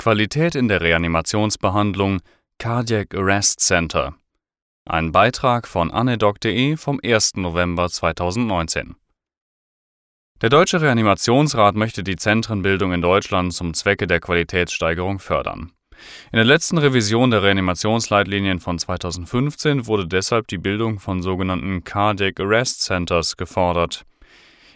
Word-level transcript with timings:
Qualität 0.00 0.54
in 0.54 0.68
der 0.68 0.80
Reanimationsbehandlung 0.80 2.20
Cardiac 2.58 3.14
Arrest 3.14 3.60
Center. 3.60 4.14
Ein 4.88 5.12
Beitrag 5.12 5.68
von 5.68 5.90
anedoc.de 5.90 6.78
vom 6.78 6.98
1. 7.04 7.36
November 7.36 7.86
2019. 7.90 8.96
Der 10.40 10.48
Deutsche 10.48 10.80
Reanimationsrat 10.80 11.74
möchte 11.74 12.02
die 12.02 12.16
Zentrenbildung 12.16 12.94
in 12.94 13.02
Deutschland 13.02 13.52
zum 13.52 13.74
Zwecke 13.74 14.06
der 14.06 14.20
Qualitätssteigerung 14.20 15.18
fördern. 15.18 15.72
In 16.32 16.36
der 16.36 16.46
letzten 16.46 16.78
Revision 16.78 17.30
der 17.30 17.42
Reanimationsleitlinien 17.42 18.58
von 18.58 18.78
2015 18.78 19.86
wurde 19.86 20.08
deshalb 20.08 20.48
die 20.48 20.56
Bildung 20.56 20.98
von 20.98 21.20
sogenannten 21.20 21.84
Cardiac 21.84 22.40
Arrest 22.40 22.80
Centers 22.80 23.36
gefordert. 23.36 24.06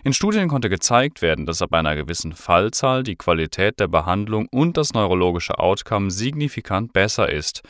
In 0.06 0.12
Studien 0.12 0.48
konnte 0.48 0.68
gezeigt 0.68 1.22
werden, 1.22 1.46
dass 1.46 1.62
ab 1.62 1.72
einer 1.72 1.96
gewissen 1.96 2.34
Fallzahl 2.34 3.04
die 3.04 3.16
Qualität 3.16 3.80
der 3.80 3.88
Behandlung 3.88 4.46
und 4.50 4.76
das 4.76 4.92
neurologische 4.92 5.58
Outcome 5.58 6.10
signifikant 6.10 6.92
besser 6.92 7.32
ist. 7.32 7.62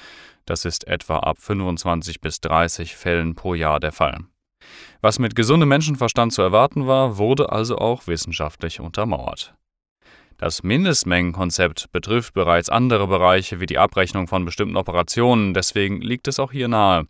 Das 0.45 0.65
ist 0.65 0.89
etwa 0.89 1.21
ab 1.21 1.37
25 1.39 2.21
bis 2.21 2.41
30 2.41 2.97
Fällen 2.97 3.37
pro 3.37 3.55
Jahr 3.55 3.79
der 3.79 3.93
Fall. 3.93 4.19
Was 5.01 5.21
mit 5.21 5.37
gesundem 5.37 5.69
Menschenverstand 5.69 6.33
zu 6.33 6.43
erwarten 6.43 6.89
war, 6.89 7.19
wurde 7.19 7.53
also 7.53 7.79
auch 7.79 8.09
wissenschaftlich 8.09 8.81
untermauert. 8.81 9.55
Das 10.37 10.65
Mindestmengenkonzept 10.65 11.93
betrifft 11.93 12.35
bereits 12.35 12.69
andere 12.69 13.07
Bereiche 13.07 13.61
wie 13.61 13.67
die 13.67 13.79
Abrechnung 13.79 14.27
von 14.27 14.45
bestimmten 14.45 14.77
Operationen, 14.77 15.55
deswegen 15.55 16.01
liegt 16.01 16.27
es 16.27 16.41
auch 16.41 16.51
hier 16.51 16.67
nahe. 16.67 17.07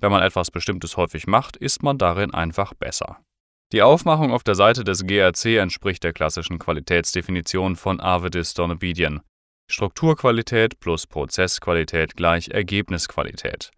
Wenn 0.00 0.10
man 0.10 0.24
etwas 0.24 0.50
Bestimmtes 0.50 0.96
häufig 0.96 1.28
macht, 1.28 1.56
ist 1.56 1.84
man 1.84 1.98
darin 1.98 2.34
einfach 2.34 2.74
besser. 2.74 3.18
Die 3.72 3.82
Aufmachung 3.82 4.30
auf 4.32 4.44
der 4.44 4.54
Seite 4.54 4.84
des 4.84 5.04
GRC 5.04 5.56
entspricht 5.56 6.04
der 6.04 6.12
klassischen 6.12 6.60
Qualitätsdefinition 6.60 7.74
von 7.74 7.98
Arvidis 7.98 8.54
Donabedian. 8.54 9.22
Strukturqualität 9.68 10.78
plus 10.78 11.08
Prozessqualität 11.08 12.14
gleich 12.14 12.48
Ergebnisqualität. 12.50 13.72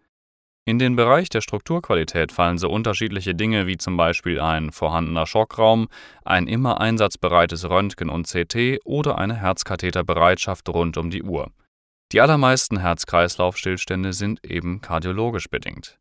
In 0.66 0.78
den 0.78 0.96
Bereich 0.96 1.30
der 1.30 1.40
Strukturqualität 1.40 2.32
fallen 2.32 2.58
so 2.58 2.68
unterschiedliche 2.68 3.34
Dinge 3.34 3.66
wie 3.66 3.78
zum 3.78 3.96
Beispiel 3.96 4.38
ein 4.38 4.72
vorhandener 4.72 5.26
Schockraum, 5.26 5.88
ein 6.26 6.46
immer 6.46 6.82
einsatzbereites 6.82 7.70
Röntgen 7.70 8.10
und 8.10 8.26
CT 8.26 8.80
oder 8.84 9.16
eine 9.16 9.36
Herzkatheterbereitschaft 9.36 10.68
rund 10.68 10.98
um 10.98 11.08
die 11.08 11.22
Uhr. 11.22 11.50
Die 12.12 12.20
allermeisten 12.20 12.80
Herz-Kreislauf-Stillstände 12.80 14.12
sind 14.12 14.44
eben 14.44 14.82
kardiologisch 14.82 15.48
bedingt. 15.48 15.98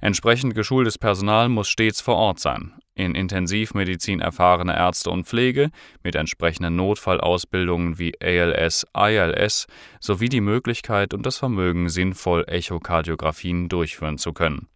Entsprechend 0.00 0.54
geschultes 0.54 0.96
Personal 0.96 1.50
muss 1.50 1.68
stets 1.68 2.00
vor 2.00 2.16
Ort 2.16 2.40
sein, 2.40 2.72
in 2.96 3.14
Intensivmedizin 3.14 4.20
erfahrene 4.20 4.76
Ärzte 4.76 5.10
und 5.10 5.26
Pflege 5.26 5.70
mit 6.02 6.16
entsprechenden 6.16 6.74
Notfallausbildungen 6.74 7.98
wie 7.98 8.14
ALS, 8.20 8.84
ILS 8.96 9.66
sowie 10.00 10.28
die 10.28 10.40
Möglichkeit 10.40 11.14
und 11.14 11.24
das 11.24 11.38
Vermögen, 11.38 11.88
sinnvoll 11.88 12.44
Echokardiographien 12.48 13.68
durchführen 13.68 14.18
zu 14.18 14.32
können 14.32 14.68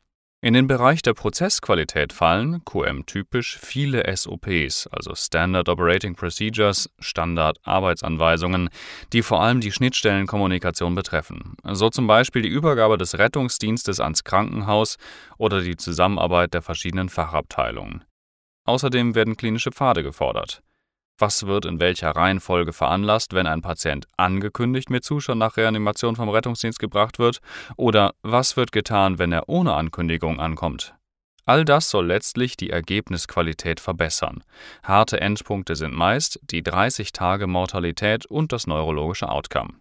in 0.43 0.55
den 0.55 0.67
Bereich 0.67 1.03
der 1.03 1.13
Prozessqualität 1.13 2.15
fallen, 2.15 2.65
QM-typisch, 2.65 3.59
viele 3.61 4.05
SOPs, 4.17 4.87
also 4.87 5.15
Standard 5.15 5.69
Operating 5.69 6.15
Procedures, 6.15 6.89
Standard-Arbeitsanweisungen, 6.99 8.71
die 9.13 9.21
vor 9.21 9.43
allem 9.43 9.61
die 9.61 9.71
Schnittstellenkommunikation 9.71 10.95
betreffen, 10.95 11.57
so 11.65 11.91
zum 11.91 12.07
Beispiel 12.07 12.41
die 12.41 12.49
Übergabe 12.49 12.97
des 12.97 13.19
Rettungsdienstes 13.19 14.01
ans 14.01 14.25
Krankenhaus 14.25 14.97
oder 15.37 15.61
die 15.61 15.77
Zusammenarbeit 15.77 16.55
der 16.55 16.63
verschiedenen 16.63 17.11
Fachabteilungen. 17.11 18.05
Außerdem 18.65 19.15
werden 19.15 19.37
klinische 19.37 19.73
Pfade 19.73 20.03
gefordert. 20.03 20.63
Was 21.19 21.47
wird 21.47 21.67
in 21.67 21.81
welcher 21.81 22.11
Reihenfolge 22.11 22.73
veranlasst, 22.73 23.35
wenn 23.35 23.47
ein 23.47 23.61
Patient 23.61 24.07
angekündigt 24.17 24.89
mit 24.89 25.05
Zustand 25.05 25.39
nach 25.39 25.59
Reanimation 25.59 26.17
vom 26.17 26.31
Rettungsdienst 26.31 26.79
gebracht 26.79 27.19
wird? 27.19 27.41
Oder 27.77 28.15
was 28.23 28.57
wird 28.57 28.73
getan, 28.73 29.19
wenn 29.19 29.31
er 29.31 29.49
ohne 29.49 29.75
Ankündigung 29.75 30.41
ankommt? 30.41 30.95
All 31.45 31.65
das 31.65 31.91
soll 31.91 32.07
letztlich 32.07 32.57
die 32.57 32.71
Ergebnisqualität 32.71 33.81
verbessern. 33.81 34.45
Harte 34.83 35.21
Endpunkte 35.21 35.77
sind 35.77 35.93
meist 35.93 36.41
die 36.45 36.63
30 36.63 37.13
Tage 37.13 37.47
Mortalität 37.47 38.25
und 38.25 38.53
das 38.53 38.67
neurologische 38.67 39.29
Outcome. 39.29 39.75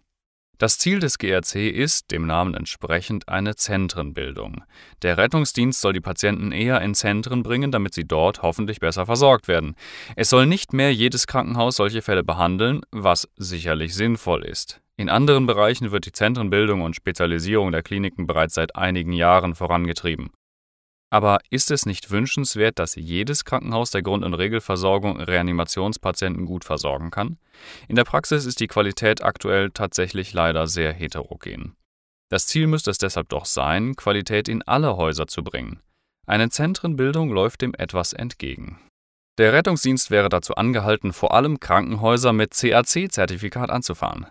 Das 0.60 0.76
Ziel 0.76 0.98
des 0.98 1.16
GRC 1.16 1.70
ist, 1.70 2.10
dem 2.10 2.26
Namen 2.26 2.52
entsprechend, 2.52 3.30
eine 3.30 3.56
Zentrenbildung. 3.56 4.62
Der 5.00 5.16
Rettungsdienst 5.16 5.80
soll 5.80 5.94
die 5.94 6.02
Patienten 6.02 6.52
eher 6.52 6.82
in 6.82 6.94
Zentren 6.94 7.42
bringen, 7.42 7.72
damit 7.72 7.94
sie 7.94 8.06
dort 8.06 8.42
hoffentlich 8.42 8.78
besser 8.78 9.06
versorgt 9.06 9.48
werden. 9.48 9.74
Es 10.16 10.28
soll 10.28 10.44
nicht 10.44 10.74
mehr 10.74 10.92
jedes 10.92 11.26
Krankenhaus 11.26 11.76
solche 11.76 12.02
Fälle 12.02 12.22
behandeln, 12.22 12.82
was 12.90 13.26
sicherlich 13.36 13.94
sinnvoll 13.94 14.44
ist. 14.44 14.82
In 14.98 15.08
anderen 15.08 15.46
Bereichen 15.46 15.92
wird 15.92 16.04
die 16.04 16.12
Zentrenbildung 16.12 16.82
und 16.82 16.94
Spezialisierung 16.94 17.72
der 17.72 17.82
Kliniken 17.82 18.26
bereits 18.26 18.52
seit 18.52 18.76
einigen 18.76 19.14
Jahren 19.14 19.54
vorangetrieben. 19.54 20.28
Aber 21.10 21.40
ist 21.50 21.72
es 21.72 21.86
nicht 21.86 22.12
wünschenswert, 22.12 22.78
dass 22.78 22.94
jedes 22.94 23.44
Krankenhaus 23.44 23.90
der 23.90 24.02
Grund- 24.02 24.24
und 24.24 24.34
Regelversorgung 24.34 25.20
Reanimationspatienten 25.20 26.46
gut 26.46 26.64
versorgen 26.64 27.10
kann? 27.10 27.36
In 27.88 27.96
der 27.96 28.04
Praxis 28.04 28.46
ist 28.46 28.60
die 28.60 28.68
Qualität 28.68 29.22
aktuell 29.22 29.70
tatsächlich 29.70 30.32
leider 30.32 30.68
sehr 30.68 30.92
heterogen. 30.92 31.76
Das 32.30 32.46
Ziel 32.46 32.68
müsste 32.68 32.92
es 32.92 32.98
deshalb 32.98 33.28
doch 33.28 33.44
sein, 33.44 33.96
Qualität 33.96 34.48
in 34.48 34.62
alle 34.62 34.96
Häuser 34.96 35.26
zu 35.26 35.42
bringen. 35.42 35.80
Eine 36.28 36.48
Zentrenbildung 36.48 37.32
läuft 37.32 37.62
dem 37.62 37.74
etwas 37.74 38.12
entgegen. 38.12 38.78
Der 39.36 39.52
Rettungsdienst 39.52 40.12
wäre 40.12 40.28
dazu 40.28 40.54
angehalten, 40.54 41.12
vor 41.12 41.34
allem 41.34 41.58
Krankenhäuser 41.58 42.32
mit 42.32 42.52
CAC-Zertifikat 42.52 43.68
anzufahren. 43.68 44.26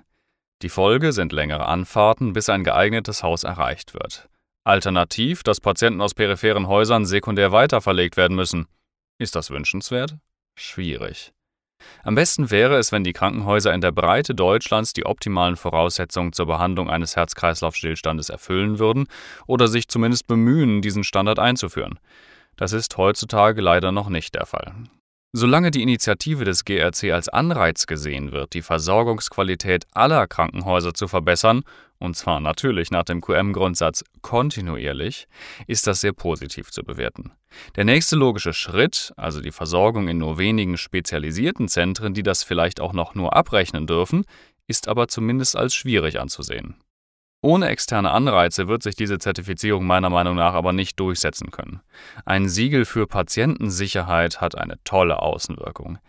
Die 0.62 0.69
Folge 0.69 1.12
sind 1.12 1.34
längere 1.34 1.66
Anfahrten, 1.66 2.31
bis 2.31 2.47
ein 2.47 2.63
geeignetes 2.63 3.22
Haus 3.22 3.44
erreicht 3.44 3.94
wird. 3.94 4.29
Alternativ, 4.69 5.41
dass 5.41 5.59
Patienten 5.59 6.00
aus 6.00 6.13
peripheren 6.13 6.68
Häusern 6.68 7.06
sekundär 7.06 7.52
weiterverlegt 7.52 8.18
werden 8.18 8.35
müssen. 8.35 8.68
Ist 9.18 9.35
das 9.35 9.50
wünschenswert? 9.50 10.16
Schwierig. 10.56 11.34
Am 12.03 12.13
besten 12.13 12.52
wäre 12.52 12.78
es, 12.78 12.91
wenn 12.91 13.03
die 13.03 13.13
Krankenhäuser 13.13 13.74
in 13.74 13.81
der 13.81 13.91
Breite 13.91 14.35
Deutschlands 14.35 14.94
die 14.94 15.06
optimalen 15.06 15.56
Voraussetzungen 15.56 16.34
zur 16.34 16.46
Behandlung 16.46 16.90
eines 16.90 17.16
Herz-Kreislauf-Stillstandes 17.16 18.30
erfüllen 18.30 18.78
würden 18.78 19.07
oder 19.47 19.68
sich 19.68 19.88
zumindest 19.88 20.28
bemühen, 20.28 20.81
diesen 20.81 21.03
Standard 21.03 21.40
einzuführen. 21.40 22.00
Das 22.56 22.72
ist 22.72 22.96
heutzutage 22.97 23.62
leider 23.62 23.91
noch 23.91 24.09
nicht 24.09 24.36
der 24.36 24.46
Fall. 24.46 24.74
Solange 25.31 25.69
die 25.69 25.84
Initiative 25.84 26.44
des 26.44 26.66
GRC 26.66 27.12
als 27.12 27.29
Anreiz 27.29 27.85
gesehen 27.85 28.31
wird, 28.31 28.56
die 28.56 28.63
Versorgungsqualität 28.63 29.85
aller 29.94 30.25
Krankenhäuser 30.25 30.95
zu 30.95 31.07
verbessern, 31.07 31.62
und 32.00 32.17
zwar 32.17 32.40
natürlich 32.40 32.90
nach 32.90 33.03
dem 33.03 33.22
QM-Grundsatz 33.22 34.03
kontinuierlich, 34.23 35.28
ist 35.68 35.85
das 35.85 36.01
sehr 36.01 36.13
positiv 36.13 36.72
zu 36.72 36.81
bewerten. 36.81 37.31
Der 37.75 37.85
nächste 37.85 38.16
logische 38.16 38.53
Schritt, 38.53 39.13
also 39.18 39.39
die 39.39 39.51
Versorgung 39.51 40.07
in 40.07 40.18
nur 40.18 40.39
wenigen 40.39 40.78
spezialisierten 40.78 41.68
Zentren, 41.68 42.16
die 42.16 42.23
das 42.23 42.44
vielleicht 42.44 42.81
auch 42.81 42.94
noch 42.94 43.13
nur 43.13 43.35
abrechnen 43.35 43.85
dürfen, 43.85 44.25
ist 44.66 44.88
aber 44.88 45.09
zumindest 45.09 45.56
als 45.56 45.75
schwierig 45.75 46.19
anzusehen. 46.19 46.75
Ohne 47.41 47.69
externe 47.69 48.11
Anreize 48.11 48.67
wird 48.67 48.83
sich 48.83 48.95
diese 48.95 49.17
Zertifizierung 49.17 49.88
meiner 49.88 50.09
Meinung 50.09 50.35
nach 50.35 50.53
aber 50.53 50.73
nicht 50.73 51.00
durchsetzen 51.00 51.51
können. 51.51 51.79
Ein 52.25 52.50
Siegel 52.50 52.83
für 52.83 53.07
Patientensicherheit 53.07 54.41
hat 54.41 54.57
eine 54.57 54.75
tolle 54.83 55.22
Außenwirkung. 55.22 56.00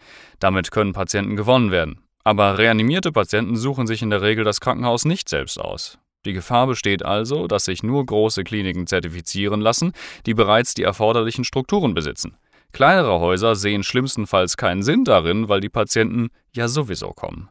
Damit 0.40 0.72
können 0.72 0.92
Patienten 0.92 1.36
gewonnen 1.36 1.70
werden. 1.70 2.00
Aber 2.24 2.58
reanimierte 2.58 3.12
Patienten 3.12 3.56
suchen 3.56 3.86
sich 3.86 4.02
in 4.02 4.10
der 4.10 4.22
Regel 4.22 4.44
das 4.44 4.60
Krankenhaus 4.60 5.04
nicht 5.04 5.28
selbst 5.28 5.60
aus. 5.60 5.98
Die 6.26 6.32
Gefahr 6.32 6.66
besteht 6.66 7.04
also, 7.04 7.46
dass 7.46 7.64
sich 7.64 7.82
nur 7.82 8.04
große 8.04 8.42
Kliniken 8.44 8.86
zertifizieren 8.86 9.60
lassen, 9.60 9.92
die 10.26 10.34
bereits 10.34 10.74
die 10.74 10.82
erforderlichen 10.82 11.44
Strukturen 11.44 11.94
besitzen. 11.94 12.36
Kleinere 12.72 13.20
Häuser 13.20 13.54
sehen 13.54 13.82
schlimmstenfalls 13.82 14.56
keinen 14.56 14.82
Sinn 14.82 15.04
darin, 15.04 15.48
weil 15.48 15.60
die 15.60 15.68
Patienten 15.68 16.28
ja 16.52 16.68
sowieso 16.68 17.12
kommen. 17.12 17.48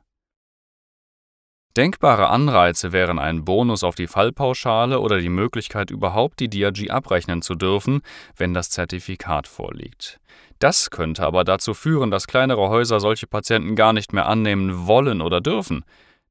Denkbare 1.78 2.30
Anreize 2.30 2.91
wären 2.91 3.20
ein 3.20 3.46
Bonus 3.46 3.84
auf 3.84 3.96
die 3.96 4.08
Fallpauschale 4.08 4.99
oder 4.99 5.20
die 5.20 5.29
Möglichkeit, 5.29 5.91
überhaupt 5.91 6.40
die 6.40 6.49
DRG 6.49 6.90
abrechnen 6.90 7.41
zu 7.41 7.55
dürfen, 7.55 8.02
wenn 8.35 8.53
das 8.53 8.70
Zertifikat 8.70 9.47
vorliegt. 9.47 10.20
Das 10.58 10.90
könnte 10.90 11.26
aber 11.26 11.43
dazu 11.43 11.73
führen, 11.73 12.11
dass 12.11 12.28
kleinere 12.28 12.70
Häuser 12.70 12.99
solche 12.99 13.28
Patienten 13.28 13.76
gar 13.76 13.93
nicht 13.93 14.14
mehr 14.14 14.26
annehmen 14.26 14.88
wollen 14.88 15.22
oder 15.22 15.41
dürfen. 15.41 15.85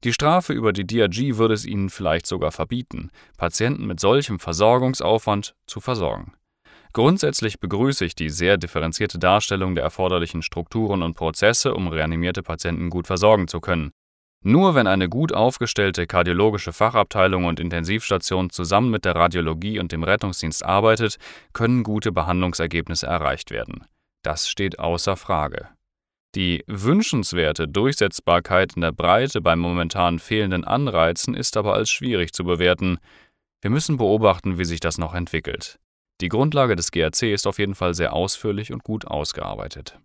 Die 0.04 0.12
Strafe 0.12 0.52
über 0.52 0.72
die 0.72 0.86
DRG 0.86 1.38
würde 1.38 1.54
es 1.54 1.64
ihnen 1.64 1.88
vielleicht 1.88 2.26
sogar 2.26 2.52
verbieten, 2.52 3.10
Patienten 3.36 3.86
mit 3.86 4.00
solchem 4.00 4.38
Versorgungsaufwand 4.38 5.54
zu 5.66 5.80
versorgen. 5.80 6.34
Grundsätzlich 6.92 7.60
begrüße 7.60 8.04
ich 8.04 8.14
die 8.14 8.28
sehr 8.28 8.56
differenzierte 8.56 9.18
Darstellung 9.18 9.74
der 9.74 9.84
erforderlichen 9.84 10.42
Strukturen 10.42 11.02
und 11.02 11.14
Prozesse, 11.14 11.74
um 11.74 11.88
reanimierte 11.88 12.42
Patienten 12.42 12.90
gut 12.90 13.06
versorgen 13.06 13.48
zu 13.48 13.60
können. 13.60 13.92
Nur 14.44 14.76
wenn 14.76 14.86
eine 14.86 15.08
gut 15.08 15.32
aufgestellte 15.32 16.06
kardiologische 16.06 16.72
Fachabteilung 16.72 17.44
und 17.44 17.58
Intensivstation 17.58 18.50
zusammen 18.50 18.90
mit 18.90 19.04
der 19.04 19.16
Radiologie 19.16 19.80
und 19.80 19.90
dem 19.90 20.04
Rettungsdienst 20.04 20.64
arbeitet, 20.64 21.16
können 21.52 21.82
gute 21.82 22.12
Behandlungsergebnisse 22.12 23.06
erreicht 23.06 23.50
werden. 23.50 23.84
Das 24.22 24.48
steht 24.48 24.78
außer 24.78 25.16
Frage. 25.16 25.68
Die 26.36 26.62
wünschenswerte 26.68 27.66
Durchsetzbarkeit 27.66 28.74
in 28.76 28.82
der 28.82 28.92
Breite 28.92 29.40
bei 29.40 29.56
momentan 29.56 30.18
fehlenden 30.20 30.64
Anreizen 30.64 31.34
ist 31.34 31.56
aber 31.56 31.74
als 31.74 31.90
schwierig 31.90 32.32
zu 32.32 32.44
bewerten. 32.44 32.98
Wir 33.60 33.70
müssen 33.70 33.96
beobachten, 33.96 34.58
wie 34.58 34.64
sich 34.64 34.78
das 34.78 34.98
noch 34.98 35.14
entwickelt. 35.14 35.80
Die 36.20 36.28
Grundlage 36.28 36.76
des 36.76 36.92
GRC 36.92 37.24
ist 37.24 37.46
auf 37.46 37.58
jeden 37.58 37.74
Fall 37.74 37.94
sehr 37.94 38.12
ausführlich 38.12 38.72
und 38.72 38.84
gut 38.84 39.06
ausgearbeitet 39.06 39.98